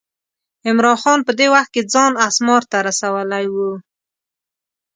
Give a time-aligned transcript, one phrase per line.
[0.67, 3.55] عمرا خان په دې وخت کې ځان اسمار ته رسولی و.